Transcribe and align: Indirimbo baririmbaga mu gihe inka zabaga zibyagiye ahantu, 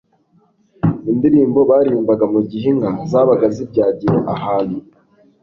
Indirimbo 1.11 1.59
baririmbaga 1.69 2.25
mu 2.33 2.41
gihe 2.49 2.65
inka 2.73 2.89
zabaga 3.09 3.45
zibyagiye 3.55 4.17
ahantu, 4.33 4.77